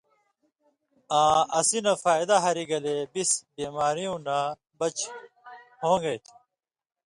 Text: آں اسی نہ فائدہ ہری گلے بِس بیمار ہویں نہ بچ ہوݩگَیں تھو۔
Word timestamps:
آں 1.21 1.39
اسی 1.59 1.79
نہ 1.85 1.93
فائدہ 2.03 2.35
ہری 2.43 2.63
گلے 2.69 2.95
بِس 3.13 3.31
بیمار 3.55 3.95
ہویں 4.05 4.21
نہ 4.27 4.37
بچ 4.79 4.97
ہوݩگَیں 5.81 6.19
تھو۔ 6.23 6.33